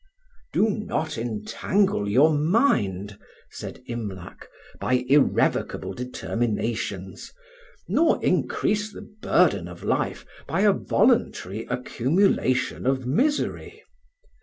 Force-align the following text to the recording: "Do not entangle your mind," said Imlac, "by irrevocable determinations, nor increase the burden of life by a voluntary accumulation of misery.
"Do 0.51 0.67
not 0.71 1.15
entangle 1.15 2.09
your 2.09 2.33
mind," 2.35 3.19
said 3.51 3.83
Imlac, 3.85 4.49
"by 4.79 5.05
irrevocable 5.07 5.93
determinations, 5.93 7.31
nor 7.87 8.19
increase 8.25 8.91
the 8.91 9.03
burden 9.21 9.67
of 9.67 9.83
life 9.83 10.25
by 10.47 10.61
a 10.61 10.73
voluntary 10.73 11.67
accumulation 11.69 12.87
of 12.87 13.05
misery. 13.05 13.83